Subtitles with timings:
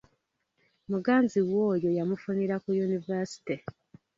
[0.91, 3.55] Muganzi we oyo yamufunira ku yunivaasite.